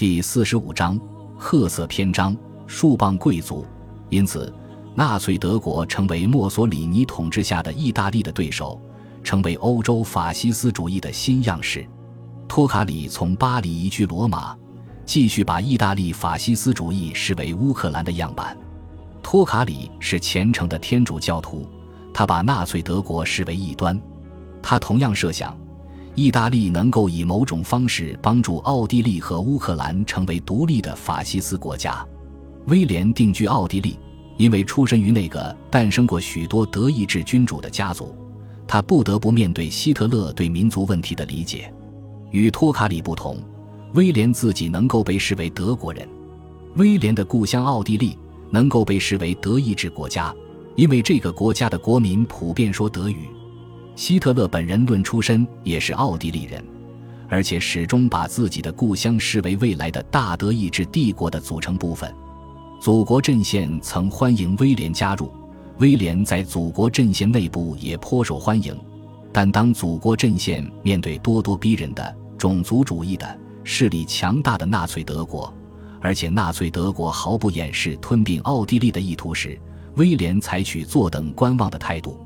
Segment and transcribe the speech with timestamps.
[0.00, 0.98] 第四十五章
[1.36, 2.34] 褐色篇章：
[2.66, 3.66] 树棒贵族。
[4.08, 4.50] 因此，
[4.94, 8.80] 纳粹德国成为墨索里尼统治下的意大利的对手，
[9.22, 11.86] 成为欧洲法西斯主义的新样式。
[12.48, 14.56] 托卡里从巴黎移居罗马，
[15.04, 18.56] 继续把意大利法西斯主义视为乌克兰的样板。
[19.22, 21.68] 托卡里是虔诚的天主教徒，
[22.14, 24.00] 他把纳粹德国视为异端。
[24.62, 25.54] 他同样设想。
[26.14, 32.04] 意大利能够以某种方式帮助奥地利和乌克兰成为独立的法西斯国家。
[32.66, 33.98] 威廉定居奥地利，
[34.36, 38.14] 因为出身于那个诞生过许多德意志君主的家族，
[38.66, 41.72] 他不得不面对希特勒对民族问题的理解。
[42.30, 43.38] 与托卡里不同，
[43.94, 46.06] 威廉自己能够被视为德国人。
[46.76, 48.16] 威廉的故乡奥地利
[48.50, 50.34] 能够被视为德意志国家，
[50.76, 53.28] 因为这个国家的国民普遍说德语。
[54.00, 56.64] 希特勒本人论出身也是奥地利人，
[57.28, 62.10] 而且始终把自己的故乡视为未来的大德意志帝国的组成部分。
[62.80, 65.30] 祖国阵线曾欢迎威廉加入，
[65.80, 68.74] 威廉在祖国阵线内部也颇受欢迎。
[69.34, 75.52] 但当祖国阵线面对咄咄逼人的种族主义的势力强大的纳粹德国，
[76.00, 79.60] 而且纳粹德国毫不掩饰吞并奥地利的意图时，
[79.96, 82.18] 威廉采取坐等观望的态度。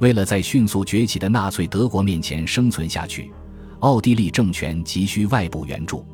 [0.00, 3.30] 为了在迅速崛起的纳粹德国面前生存下去，
[3.80, 6.04] 奥地利政权急需外部援助。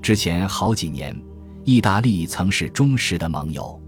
[0.00, 1.14] 之前好几年，
[1.64, 3.78] 意大利曾是忠实的盟友。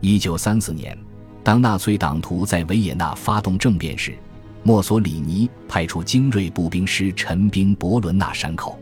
[0.00, 0.98] 一九三四年，
[1.44, 4.18] 当纳粹党徒在维也纳发动政变时，
[4.64, 8.76] 墨索里尼派出精锐步兵师陈兵博伦纳山口，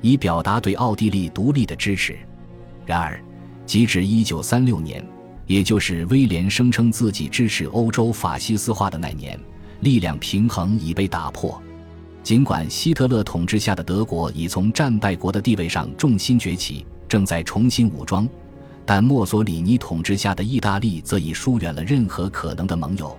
[0.00, 2.18] 以表达对奥地利独立的支持。
[2.84, 3.22] 然而，
[3.64, 5.13] 截至一九三六年。
[5.46, 9.38] 也就是威廉声称自己支持欧洲法西斯化的那年，
[9.80, 11.60] 力量平衡已被打破。
[12.22, 18.26] 尽管希特勒统治下的德国已从战败国的地位上重新崛起，正在重新武装，
[18.86, 23.14] 但墨索里尼统治下的意大利则已疏远了任何可能的盟友，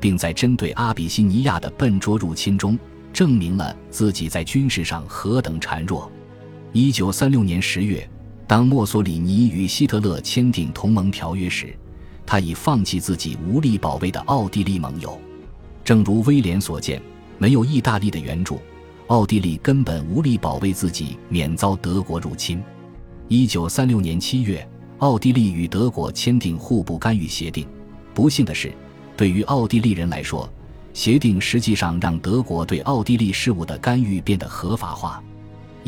[0.00, 2.76] 并在针对阿比西尼亚的笨拙入侵中，
[3.12, 6.10] 证明了自己在军事上何等孱弱。
[6.72, 8.08] 一九三六年十月。
[8.48, 11.76] 当墨索里尼与希特勒签订同盟条约时，
[12.24, 15.20] 他已放弃自己无力保卫的奥地利盟友。
[15.84, 17.00] 正如威廉所见，
[17.36, 18.58] 没有意大利的援助，
[19.08, 22.62] 奥地利根本无力保卫自己免遭德国入侵。
[23.28, 24.66] 一九三六年七月，
[25.00, 27.68] 奥地利与德国签订互不干预协定。
[28.14, 28.72] 不幸的是，
[29.14, 30.50] 对于奥地利人来说，
[30.94, 35.22] 协定实际上让德国对奥地利事务的干预变得合法化。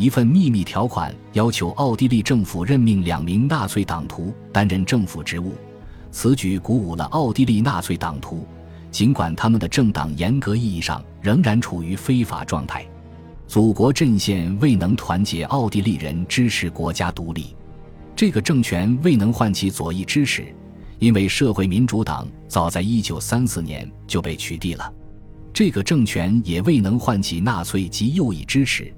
[0.01, 5.53] 一份秘密条款要求奥地利政府任命两名纳粹党徒担任政府职务，
[6.09, 8.43] 此举鼓舞了奥地利纳粹党徒，
[8.89, 12.83] 尽管他们的政党严格意义上仍然处于非法状态。
[13.45, 17.55] 祖国阵线未能团结奥地利人支持国家独立，
[18.15, 20.51] 这个政权未能唤起左翼支持，
[20.97, 24.91] 因为社会民主党早在1934年就被取缔了。
[25.53, 28.91] 这个政权也未能唤起纳粹及右翼支持。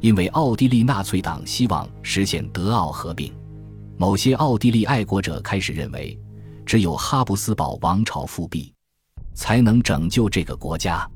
[0.00, 3.32] 因为奥地利纳粹党希望实现德奥合并，
[3.96, 6.18] 某些奥地利爱国者开始认为，
[6.64, 8.72] 只有哈布斯堡王朝复辟，
[9.34, 11.08] 才能拯救这个国家。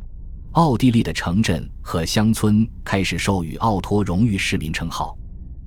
[0.52, 5.16] 奥地利的城镇和乡村开始授予奥托荣誉市民称号。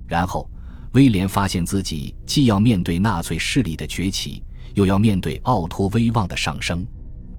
[0.06, 0.50] 然后，
[0.92, 4.44] 威廉发现自己既要面对纳粹势力的崛起，
[4.74, 6.86] 又要面对奥托威望的上升。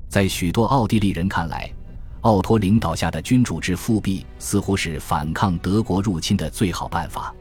[0.08, 1.70] 在许多奥地利人看来，
[2.24, 7.34] 奥托领导下的君主制复辟似乎是反抗德国入侵的最好办法。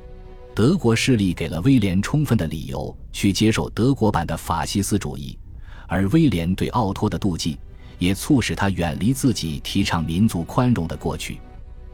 [0.53, 5.39] 德国势力给了威廉充分的理由去接受德国版的法西斯主义，
[5.87, 7.57] 而威廉对奥托的妒忌
[7.97, 11.39] 也促使他远离自己提倡民族宽容的过去。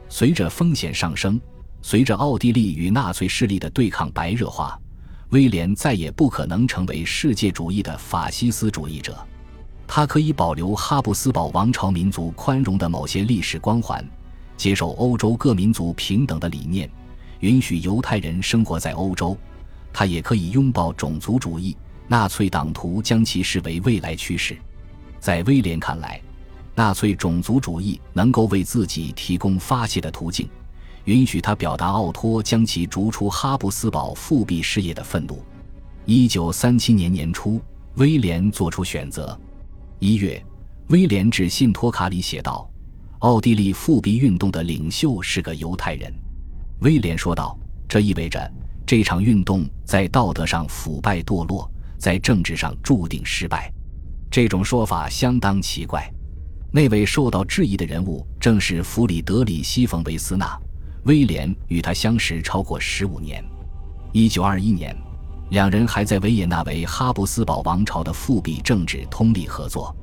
[0.08, 1.40] 随着风险上升，
[1.82, 4.76] 随着奥地利与纳粹势力的对抗白热化，
[5.28, 9.16] 威廉再也不可能成为世界主义的法西斯主义者。
[9.92, 14.08] 他可以保留哈布斯堡王朝民族宽容的某些历史光环，
[14.56, 16.88] 接受欧洲各民族平等的理念，
[17.40, 19.36] 允许犹太人生活在欧洲。
[19.92, 21.76] 他也可以拥抱种族主义，
[22.06, 24.56] 纳粹党徒将其视为未来趋势。
[25.18, 26.22] 在威廉看来，
[26.76, 30.48] 纳粹种族主义能够为自己提供发泄的途径，
[31.06, 35.42] 允许他表达奥托将其逐出哈布斯堡复辟事业的愤怒。
[36.04, 37.60] 一九三七年年初，
[37.96, 39.36] 威廉做出选择。
[40.02, 40.42] 一月，
[40.88, 42.66] 威廉致信托卡里写道
[43.20, 46.10] ：“奥地利复辟运动的领袖是个犹太人。”
[46.80, 47.54] 威廉说道
[47.86, 48.50] ：“这意味着
[48.86, 53.70] 这场运动在道德上腐败堕落，在政治上注定失败。”
[54.32, 56.10] 这种说法相当奇怪。
[56.72, 60.58] 那位受到质疑的人物正是弗里德里希·冯·维斯纳。
[61.04, 63.44] 威廉与他相识超过十五年。
[64.12, 64.96] 一九二一年，
[65.50, 69.94] 两人还在维也纳为哈布斯堡王朝的复辟政治通力合作。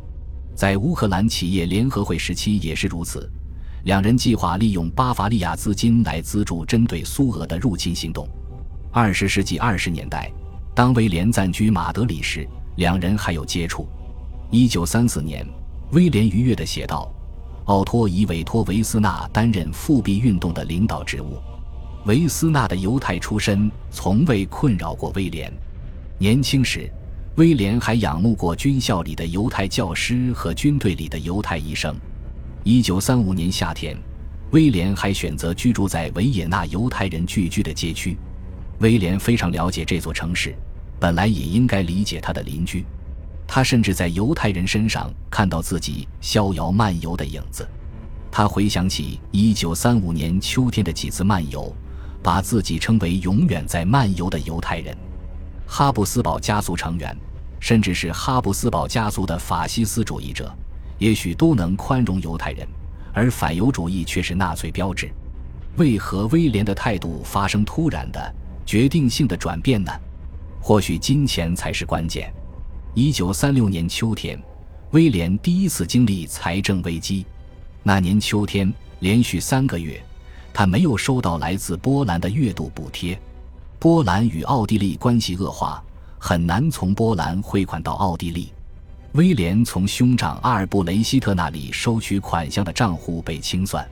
[0.54, 3.32] 在乌克兰企业联合会时期也是如此，
[3.86, 8.28] 两人计划利用巴伐利亚资金来资助针对苏俄的入侵行动。
[8.92, 10.30] 二十世纪二十年代，
[10.76, 13.88] 当威廉暂居马德里时，两人还有接触。
[14.52, 15.48] 一九三四年，
[15.92, 17.10] 威廉愉悦地写道
[17.66, 21.38] ：“奥托已委托维斯纳担任复辟运动的领导职务。
[22.08, 25.52] 维斯纳的犹太出身从未困扰过威廉。
[26.18, 26.90] 年轻时，
[27.36, 31.94] 威廉还仰慕过军校里的犹太教师和军队里的犹太医生。
[32.64, 33.98] 一九三五年夏天，
[34.52, 38.18] 威廉还选择居住在维也纳犹太人聚居的街区。”
[38.80, 40.56] 威廉非常了解这座城市，
[41.02, 42.86] 本来也应该理解他的邻居。
[43.46, 47.68] 他甚至在犹太人身上看到自己逍遥漫游的影子。
[48.32, 51.74] 他回想起1935年秋天的几次漫游，
[52.28, 54.94] 把自己称为“永远在漫游的犹太人”。
[55.66, 57.18] 哈布斯堡家族成员，
[57.58, 60.54] 甚至是哈布斯堡家族的法西斯主义者，
[60.98, 62.68] 也许都能宽容犹太人，
[63.14, 65.10] 而反犹主义却是纳粹标志。
[65.78, 68.36] 为何威廉的态度发生突然的？
[68.66, 69.90] 决定性的转变呢？
[70.62, 72.30] 或许金钱才是关键。
[72.94, 74.38] 一九三六年秋天，
[74.92, 77.26] 威廉第一次经历财政危机。
[77.84, 80.04] 那年秋天，连续三个月，
[80.58, 83.16] 他没有收到来自波兰的月度补贴。
[83.78, 85.80] 波兰与奥地利关系恶化，
[86.18, 88.52] 很难从波兰汇款到奥地利。
[89.12, 93.88] 威廉从兄长阿尔布雷希特那里收取款项的账户被清算。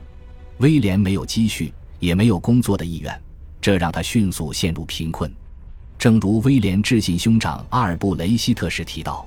[0.58, 3.16] 威廉没有积蓄，也没有工作的意愿。
[3.62, 5.32] 这让他迅速陷入贫困，
[6.00, 9.24] 正如威廉致信兄长阿尔布雷希特时提到：“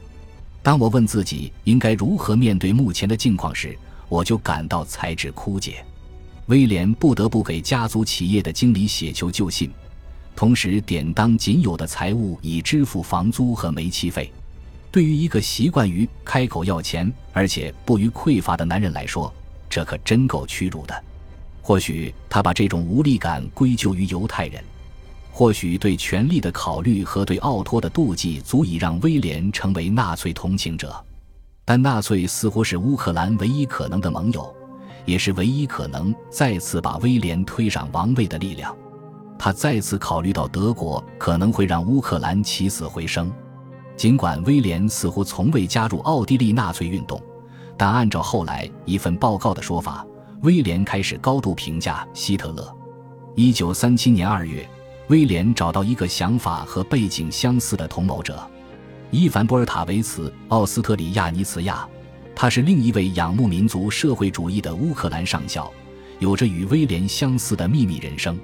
[0.61, 5.85] 当我问自己应该如何面对目前的境况时，我就感到才智枯竭。”
[6.49, 9.71] 威廉不得不给家族企业的经理写求救信，
[10.35, 14.33] 同时典当仅有的财物以支付房租和煤气费。
[14.91, 19.31] 对于一个习惯于开口要钱而且不予匮乏的男人来说，
[19.69, 21.05] 这可真够屈辱的。
[21.61, 24.65] 或许他把这种无力感归咎于犹太人，
[25.31, 30.97] 或许对权力的考虑和对奥托的妒忌足以让威廉成为纳粹同情者，
[31.67, 34.51] 但纳粹似乎是乌克兰唯一可能的盟友，
[35.09, 38.77] 也是唯一可能再次把威廉推上王位的力量。
[39.39, 43.33] 他再次考虑到德国可能会让乌克兰起死回生，
[43.97, 47.19] 尽管威廉似乎从未加入奥地利纳粹运动，
[47.75, 50.07] 但按照后来一份报告的说法。
[50.43, 52.77] 威廉开始高度评价希特勒。
[53.35, 54.69] 一九三七年二月，
[55.09, 58.39] 威廉找到一个想法和背景相似的同谋者——
[59.11, 61.89] 伊凡·波尔塔维茨·奥斯特里亚尼茨亚。
[62.41, 65.69] 他是另一位仰慕民族社会主义的乌克兰上校，
[66.21, 68.39] 有着与威廉相似的秘密人生。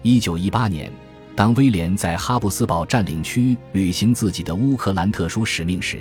[0.00, 0.90] 一九一八年，
[1.34, 6.00] 当威廉在哈布斯堡占领区履行自己的乌克兰特殊使命时，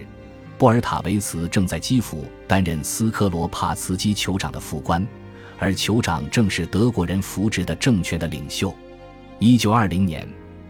[0.57, 5.05] 波尔塔维茨正在基辅担任斯科罗帕茨基酋长的副官。
[5.59, 8.73] 而酋长正是德国人扶植的政权的领袖。
[9.39, 10.25] 一九二零年，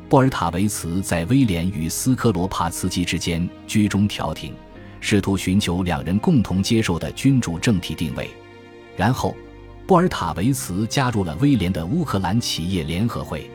[0.09, 4.51] 波尔塔维茨在威廉与斯科罗帕茨基之间居中调停，
[4.99, 8.29] 试图寻求两人共同接受的君主政体定位。
[8.97, 9.35] 然后，
[9.85, 13.49] 波尔塔维茨加入了威廉的乌克兰企业联合会。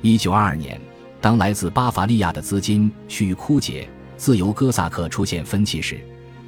[0.00, 0.80] 一九二二年，
[1.20, 6.00] 当来自巴伐利亚的资金趋于枯竭，自由哥萨克出现分歧时，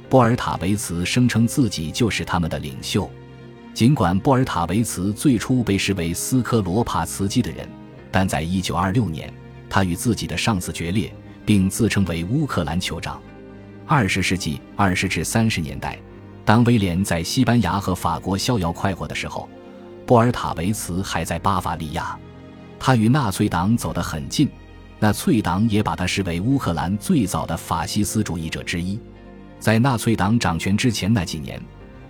[0.09, 3.09] 波尔塔维茨声称自己就是他们的领袖。
[3.73, 7.67] 尽管波尔塔维茨最初被视为斯科罗帕茨基的人，
[8.11, 9.33] 但在1926年，
[9.69, 11.13] 他与自己的上司决裂，
[11.45, 13.21] 并自称为乌克兰酋长。
[13.87, 15.99] 二十世纪二十至三十年代，
[16.43, 19.47] 当威廉在西班牙和法国逍遥快活的时候，
[20.07, 22.17] 波尔塔维茨还在巴伐利亚。
[22.79, 24.49] 他与纳粹党走得很近，
[24.99, 28.99] 纳粹党也把他视为乌克兰最早的法西斯主义者之一。
[29.59, 31.61] 在纳粹党掌权之前那几年。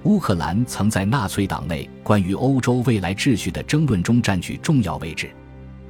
[0.03, 5.31] 乌克兰曾在纳粹党内关于欧洲未来秩序的争论中占据重要位置，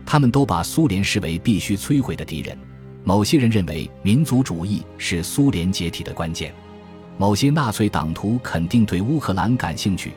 [0.05, 2.57] 他们都把苏联视为必须摧毁的敌人。
[3.07, 6.51] 某些人认为民族主义是苏联解体的关键，
[7.19, 10.13] 某些纳粹党徒肯定对乌克兰感兴趣。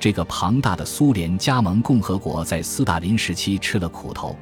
[0.00, 4.36] 这个庞大的苏联加盟共和国在斯大林时期吃了苦头，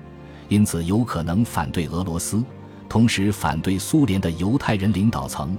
[0.49, 2.43] 因此有可能反对俄罗斯，
[2.89, 5.57] 同时反对苏联的犹太人领导层。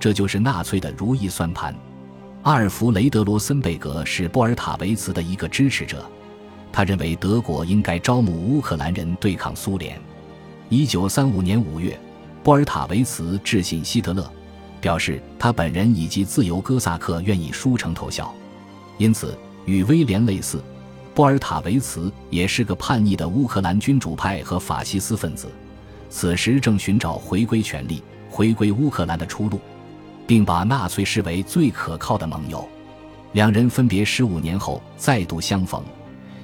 [0.00, 1.72] 这就是纳粹的如意算盘。
[2.42, 6.04] 阿尔弗雷德·罗森贝格是波尔塔维茨的一个支持者，
[6.72, 9.96] 他认为德国应该招募乌克兰人对抗苏联。
[10.70, 11.98] 一九三五年五月，
[12.44, 14.30] 波尔塔维茨致信希特勒，
[14.82, 18.34] 表示他本人以及自由哥萨克愿意书城投效。
[18.98, 19.34] 因此，
[19.64, 20.62] 与威廉类似，
[21.14, 25.48] 波尔塔维茨也是个叛逆的乌克兰君主派和法西斯分子，
[26.10, 29.58] 此时正寻找回归权力、回归乌克兰的出路，
[30.26, 32.68] 并把纳粹视为最可靠的盟友。
[33.32, 35.82] 两人分别十五年后再度相逢，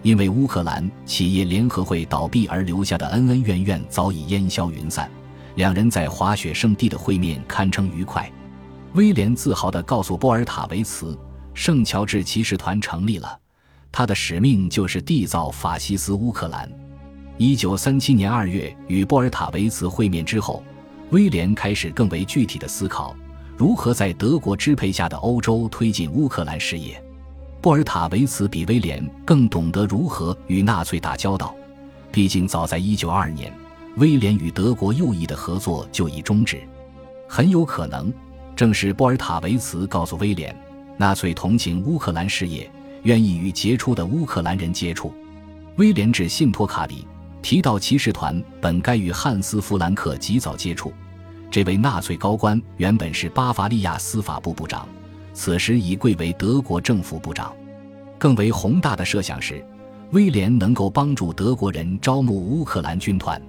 [0.04, 5.10] 因为乌克兰企业联合会倒闭而留下的恩恩怨怨早已烟消云散。
[5.56, 8.30] 两人在滑雪圣地的会面堪称愉快。
[8.92, 11.18] 威廉自豪地告诉波尔塔维茨
[11.54, 13.38] ：“圣乔治骑士团成立了，
[13.90, 16.70] 他的使命就是缔造法西斯乌克兰。”
[17.38, 20.62] 一九三七年二月与波尔塔维茨会面之后，
[21.10, 23.16] 威廉开始更为具体的思考。
[23.56, 27.02] 如何在德国支配下的欧洲推进乌克兰事业？
[27.64, 31.56] 波尔塔维茨比威廉更懂得如何与纳粹打交道。
[32.12, 33.50] 毕竟，早在1922年，
[33.96, 36.62] 威廉与德国右翼的合作就已终止。
[37.26, 38.12] 很有可能，
[38.54, 40.54] 正是波尔塔维茨告诉威廉，
[40.98, 42.70] 纳粹同情乌克兰事业，
[43.04, 45.10] 愿意与杰出的乌克兰人接触。
[45.76, 47.08] 威廉致信托卡里
[47.40, 50.92] 提到，骑士团本该与汉斯·弗兰克及早接触。
[51.50, 54.86] 这位纳粹高官原本是巴伐利亚司法部部长，
[55.34, 57.54] 此时已贵为德国政府部长。
[58.16, 59.62] 更为宏大的设想是，
[60.12, 63.40] 威廉能够帮助德国人招募乌克兰军团。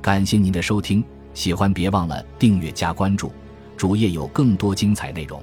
[0.00, 1.04] 感谢您的收听，
[1.34, 3.30] 喜欢别忘了订阅加关注，
[3.76, 5.42] 主页有更多精彩内容。